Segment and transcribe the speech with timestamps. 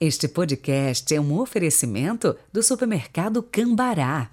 [0.00, 4.30] Este podcast é um oferecimento do supermercado Cambará.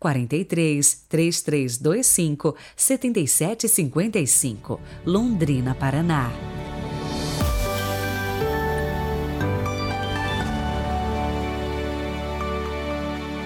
[0.00, 6.32] 43 3325 7755, Londrina, Paraná.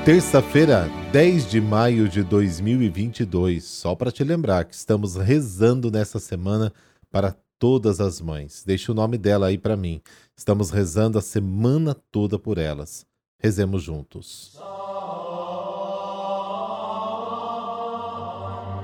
[0.06, 3.64] Terça-feira, 10 de maio de 2022.
[3.64, 6.72] Só para te lembrar que estamos rezando nessa semana
[7.10, 8.64] para todas as mães.
[8.66, 10.00] Deixa o nome dela aí para mim.
[10.36, 13.06] Estamos rezando a semana toda por elas.
[13.38, 14.58] Rezemos juntos.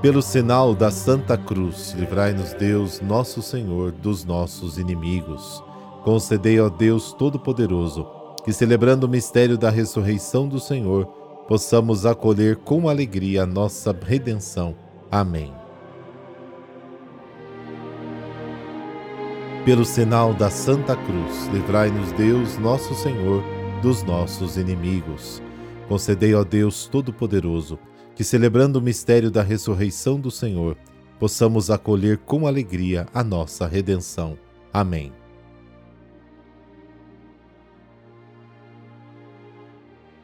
[0.01, 5.63] Pelo sinal da Santa Cruz, livrai-nos Deus, nosso Senhor, dos nossos inimigos.
[6.03, 8.07] Concedei, ó Deus Todo-Poderoso,
[8.45, 11.07] que celebrando o mistério da ressurreição do Senhor,
[11.47, 14.75] possamos acolher com alegria a nossa redenção.
[15.09, 15.51] Amém.
[19.67, 23.43] Pelo sinal da Santa Cruz, livrai-nos Deus, nosso Senhor,
[23.81, 25.43] dos nossos inimigos.
[25.89, 27.77] Concedei, ó Deus Todo-Poderoso,
[28.15, 30.77] que celebrando o mistério da ressurreição do Senhor,
[31.19, 34.37] possamos acolher com alegria a nossa redenção.
[34.71, 35.11] Amém.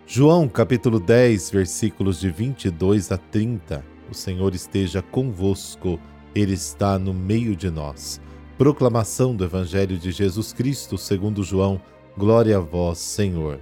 [0.08, 3.84] João capítulo 10, versículos de 22 a 30.
[4.10, 6.00] O Senhor esteja convosco,
[6.34, 8.22] Ele está no meio de nós.
[8.58, 11.82] Proclamação do Evangelho de Jesus Cristo segundo João.
[12.16, 13.60] Glória a vós, Senhor.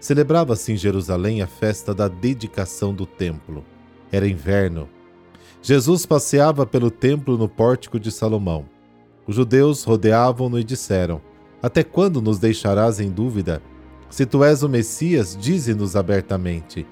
[0.00, 3.62] Celebrava-se em Jerusalém a festa da dedicação do templo.
[4.10, 4.88] Era inverno.
[5.60, 8.64] Jesus passeava pelo templo no pórtico de Salomão.
[9.26, 11.20] Os judeus rodeavam-no e disseram:
[11.62, 13.62] Até quando nos deixarás em dúvida?
[14.08, 16.86] Se tu és o Messias, dize-nos abertamente.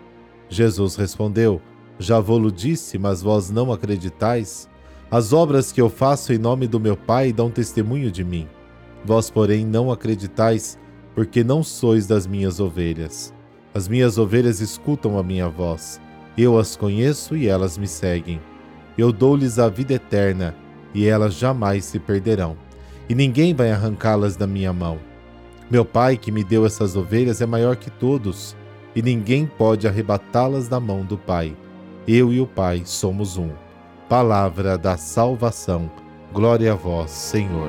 [0.51, 1.59] Jesus respondeu:
[1.99, 4.69] Já vou-lo disse, mas vós não acreditais.
[5.11, 8.47] As obras que eu faço em nome do meu Pai dão testemunho de mim.
[9.03, 10.79] Vós, porém, não acreditais,
[11.15, 13.33] porque não sois das minhas ovelhas.
[13.75, 15.99] As minhas ovelhas escutam a minha voz.
[16.37, 18.39] Eu as conheço e elas me seguem.
[18.99, 20.55] Eu dou-lhes a vida eterna,
[20.93, 22.55] e elas jamais se perderão,
[23.09, 24.99] e ninguém vai arrancá-las da minha mão.
[25.71, 28.55] Meu Pai, que me deu essas ovelhas, é maior que todos,
[28.95, 31.57] e ninguém pode arrebatá-las da mão do Pai.
[32.07, 33.51] Eu e o Pai somos um.
[34.09, 35.91] Palavra da salvação.
[36.33, 37.69] Glória a vós, Senhor.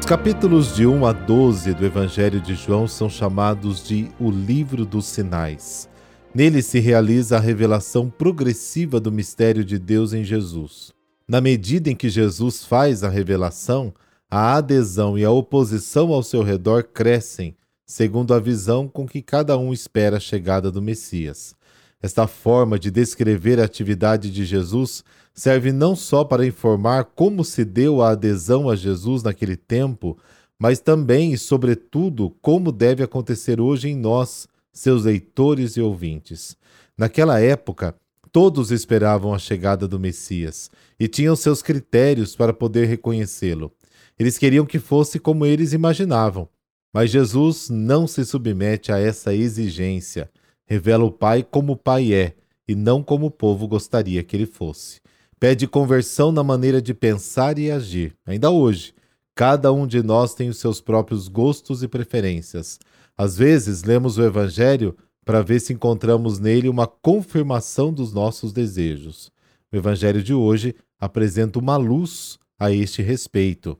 [0.00, 4.86] Os capítulos de 1 a 12 do Evangelho de João são chamados de o Livro
[4.86, 5.86] dos Sinais.
[6.34, 10.94] Nele se realiza a revelação progressiva do mistério de Deus em Jesus.
[11.28, 13.92] Na medida em que Jesus faz a revelação,
[14.30, 17.54] a adesão e a oposição ao seu redor crescem,
[17.88, 21.56] segundo a visão com que cada um espera a chegada do Messias.
[22.02, 27.64] Esta forma de descrever a atividade de Jesus serve não só para informar como se
[27.64, 30.18] deu a adesão a Jesus naquele tempo,
[30.58, 36.58] mas também e, sobretudo, como deve acontecer hoje em nós, seus leitores e ouvintes.
[36.96, 37.94] Naquela época,
[38.30, 43.72] todos esperavam a chegada do Messias e tinham seus critérios para poder reconhecê-lo.
[44.18, 46.48] Eles queriam que fosse como eles imaginavam,
[46.92, 50.30] mas Jesus não se submete a essa exigência.
[50.66, 52.34] Revela o Pai como o Pai é
[52.66, 55.00] e não como o povo gostaria que ele fosse.
[55.40, 58.16] Pede conversão na maneira de pensar e agir.
[58.26, 58.92] Ainda hoje,
[59.34, 62.78] cada um de nós tem os seus próprios gostos e preferências.
[63.16, 69.30] Às vezes, lemos o Evangelho para ver se encontramos nele uma confirmação dos nossos desejos.
[69.72, 73.78] O Evangelho de hoje apresenta uma luz a este respeito.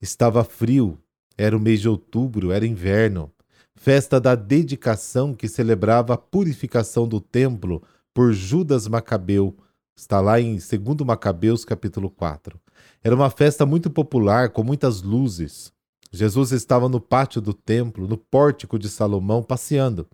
[0.00, 0.98] Estava frio,
[1.36, 3.30] era o mês de outubro, era inverno,
[3.74, 7.82] festa da dedicação que celebrava a purificação do templo
[8.14, 9.56] por Judas Macabeu.
[9.94, 12.58] Está lá em 2 Macabeus, capítulo 4.
[13.02, 15.72] Era uma festa muito popular, com muitas luzes.
[16.12, 20.06] Jesus estava no pátio do templo, no pórtico de Salomão, passeando.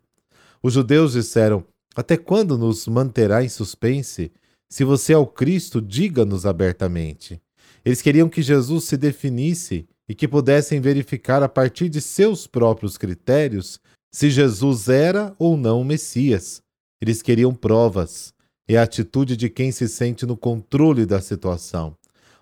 [0.62, 4.32] Os judeus disseram: Até quando nos manterá em suspense?
[4.68, 7.40] Se você é o Cristo, diga-nos abertamente.
[7.84, 12.98] Eles queriam que Jesus se definisse e que pudessem verificar a partir de seus próprios
[12.98, 13.80] critérios
[14.12, 16.60] se Jesus era ou não o Messias.
[17.00, 18.30] Eles queriam provas.
[18.68, 21.96] É a atitude de quem se sente no controle da situação.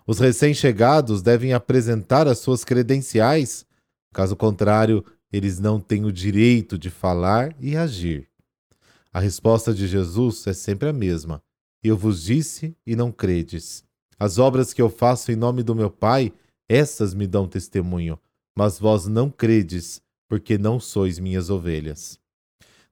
[0.05, 3.65] Os recém-chegados devem apresentar as suas credenciais,
[4.13, 5.01] caso contrário,
[5.31, 8.27] eles não têm o direito de falar e agir.
[9.13, 11.41] A resposta de Jesus é sempre a mesma:
[11.81, 13.81] Eu vos disse e não credes.
[14.19, 16.33] As obras que eu faço em nome do meu Pai
[16.71, 18.17] essas me dão testemunho,
[18.55, 22.17] mas vós não credes, porque não sois minhas ovelhas.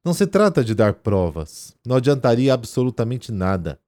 [0.03, 3.79] Não se trata de dar provas, não adiantaria absolutamente nada.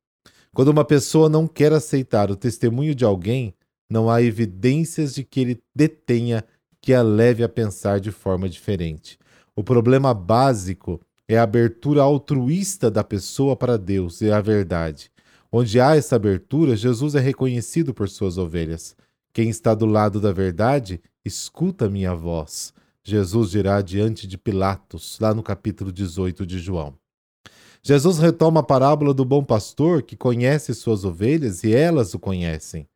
[0.53, 3.53] Quando uma pessoa não quer aceitar o testemunho de alguém,
[3.89, 6.45] não há evidências de que ele detenha
[6.81, 9.19] que a leve a pensar de forma diferente.
[9.55, 15.11] O problema básico é a abertura altruísta da pessoa para Deus e a verdade.
[15.51, 18.95] Onde há essa abertura, Jesus é reconhecido por suas ovelhas.
[19.33, 22.73] Quem está do lado da verdade, escuta minha voz.
[23.03, 26.93] Jesus dirá diante de Pilatos, lá no capítulo 18 de João.
[27.81, 32.87] Jesus retoma a parábola do bom pastor que conhece suas ovelhas e elas o conhecem.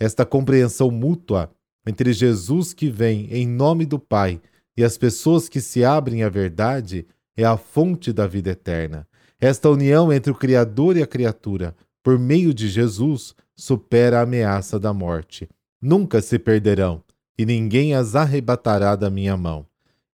[0.00, 1.52] Esta compreensão mútua
[1.86, 4.40] entre Jesus que vem em nome do Pai
[4.76, 7.06] e as pessoas que se abrem à verdade
[7.36, 9.06] é a fonte da vida eterna.
[9.38, 14.78] Esta união entre o Criador e a criatura, por meio de Jesus, supera a ameaça
[14.78, 15.48] da morte.
[15.84, 17.02] Nunca se perderão,
[17.36, 19.66] e ninguém as arrebatará da minha mão.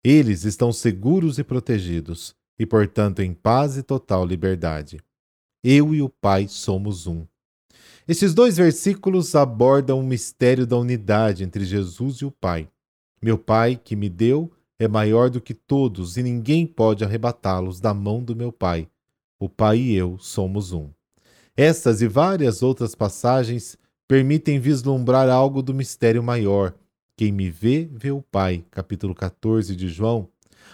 [0.04, 5.00] Eles estão seguros e protegidos, e portanto em paz e total liberdade.
[5.64, 7.26] Eu e o Pai somos um.
[8.06, 12.68] Esses dois versículos abordam o mistério da unidade entre Jesus e o Pai.
[13.20, 17.92] Meu Pai, que me deu, é maior do que todos e ninguém pode arrebatá-los da
[17.92, 18.88] mão do meu Pai.
[19.40, 20.90] O Pai e eu somos um.
[21.56, 23.76] Essas e várias outras passagens
[24.08, 26.74] permitem vislumbrar algo do mistério maior.
[27.16, 28.64] Quem me vê, vê o Pai.
[28.70, 30.28] Capítulo 14 de João.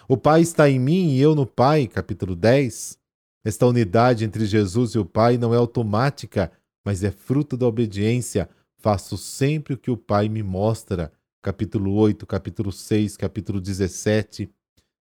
[0.09, 1.87] O Pai está em mim e eu no Pai.
[1.87, 2.99] Capítulo 10.
[3.45, 6.53] Esta unidade entre Jesus e o Pai não é automática,
[6.85, 8.49] mas é fruto da obediência.
[8.79, 11.13] Faço sempre o que o Pai me mostra
[11.43, 14.49] capítulo 8, capítulo 6, capítulo 17.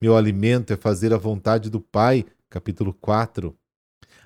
[0.01, 3.55] Meu alimento é fazer a vontade do Pai, capítulo 4.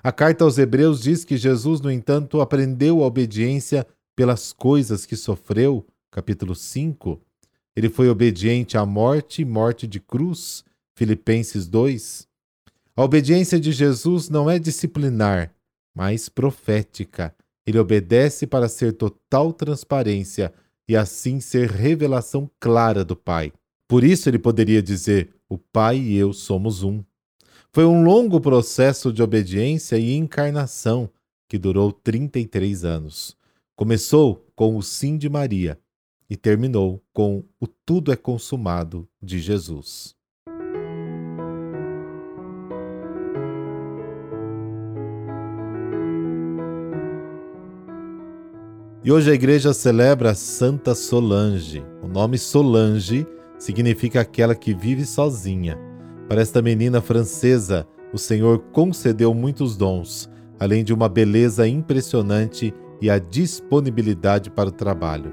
[0.02, 5.16] A carta aos Hebreus diz que Jesus, no entanto, aprendeu a obediência pelas coisas que
[5.16, 7.20] sofreu, capítulo 5.
[7.74, 10.64] Ele foi obediente à morte e morte de cruz,
[10.96, 12.28] Filipenses 2.
[12.96, 15.52] A obediência de Jesus não é disciplinar,
[15.94, 17.34] mas profética.
[17.66, 20.52] Ele obedece para ser total transparência
[20.88, 23.52] e assim ser revelação clara do Pai.
[23.86, 27.04] Por isso ele poderia dizer: O Pai e eu somos um.
[27.70, 31.10] Foi um longo processo de obediência e encarnação
[31.46, 33.36] que durou 33 anos.
[33.76, 35.78] Começou com o sim de Maria
[36.28, 40.16] e terminou com o tudo é consumado de Jesus.
[49.04, 51.84] E hoje a igreja celebra Santa Solange.
[52.02, 53.26] O nome Solange
[53.58, 55.87] significa aquela que vive sozinha.
[56.28, 60.28] Para esta menina francesa, o Senhor concedeu muitos dons,
[60.60, 65.32] além de uma beleza impressionante e a disponibilidade para o trabalho.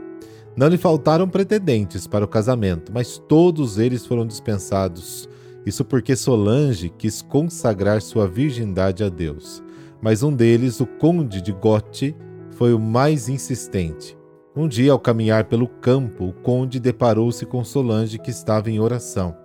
[0.55, 5.27] Não lhe faltaram pretendentes para o casamento, mas todos eles foram dispensados.
[5.65, 9.61] Isso porque Solange quis consagrar sua virgindade a Deus.
[10.01, 12.15] Mas um deles, o conde de Gotti,
[12.51, 14.17] foi o mais insistente.
[14.55, 19.35] Um dia, ao caminhar pelo campo, o conde deparou-se com Solange que estava em oração.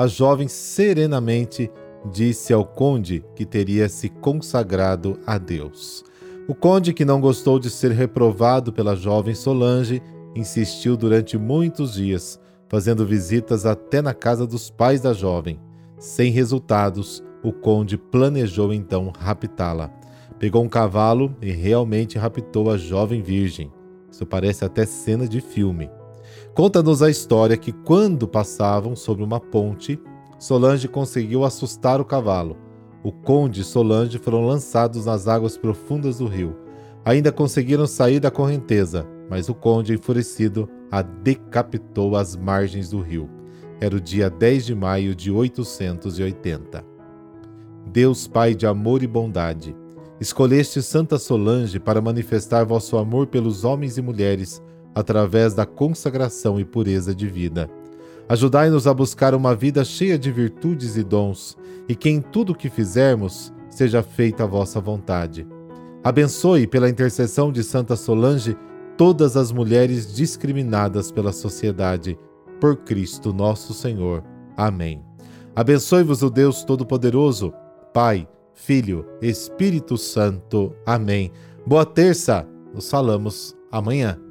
[0.00, 1.70] A jovem serenamente
[2.10, 6.02] disse ao conde que teria se consagrado a Deus.
[6.48, 10.02] O conde, que não gostou de ser reprovado pela jovem Solange,
[10.34, 15.60] insistiu durante muitos dias, fazendo visitas até na casa dos pais da jovem.
[15.98, 19.90] Sem resultados, o conde planejou então raptá-la.
[20.38, 23.70] Pegou um cavalo e realmente raptou a jovem virgem.
[24.10, 25.90] Isso parece até cena de filme.
[26.54, 30.00] Conta-nos a história que, quando passavam sobre uma ponte,
[30.38, 32.56] Solange conseguiu assustar o cavalo.
[33.02, 36.56] O conde e Solange foram lançados nas águas profundas do rio.
[37.04, 43.28] Ainda conseguiram sair da correnteza, mas o conde, enfurecido, a decapitou às margens do rio.
[43.80, 46.84] Era o dia 10 de maio de 880.
[47.86, 49.74] Deus Pai de amor e bondade,
[50.20, 54.62] Escolheste Santa Solange para manifestar vosso amor pelos homens e mulheres
[54.94, 57.70] através da consagração e pureza de vida.
[58.28, 61.56] Ajudai-nos a buscar uma vida cheia de virtudes e dons,
[61.88, 65.46] e que em tudo o que fizermos seja feita a vossa vontade.
[66.02, 68.56] Abençoe, pela intercessão de Santa Solange,
[68.96, 72.18] todas as mulheres discriminadas pela sociedade.
[72.60, 74.22] Por Cristo nosso Senhor.
[74.56, 75.02] Amém.
[75.56, 77.52] Abençoe-vos o Deus Todo-Poderoso,
[77.92, 80.74] Pai Filho, Espírito Santo.
[80.84, 81.32] Amém.
[81.66, 82.46] Boa terça.
[82.74, 84.29] Nos falamos amanhã.